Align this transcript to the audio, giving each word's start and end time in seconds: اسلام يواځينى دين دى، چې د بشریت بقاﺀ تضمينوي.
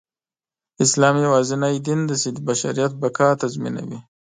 اسلام 0.85 1.15
يواځينى 1.25 1.69
دين 1.87 1.99
دى، 2.07 2.15
چې 2.21 2.29
د 2.35 2.37
بشریت 2.47 2.91
بقاﺀ 3.01 3.39
تضمينوي. 3.41 3.99